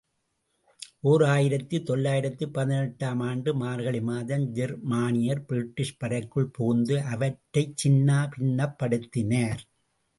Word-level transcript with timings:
ஓர் 1.01 1.23
ஆயிரத்து 1.23 1.77
தொள்ளாயிரத்து 1.83 2.45
பதினெட்டு 2.49 3.05
ஆம் 3.05 3.21
ஆண்டு 3.27 3.51
மார்கழி 3.55 4.01
மாதம் 4.01 4.45
ஜெர்மானியர் 4.55 5.45
பிரிட்டிஷ் 5.45 5.97
படைக்குள் 5.99 6.53
புகுந்து 6.57 6.97
அவற்றைச்சின்னா 7.13 8.19
பின்னப்படுத்தினார். 8.35 9.61